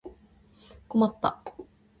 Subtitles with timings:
[0.87, 1.43] 困った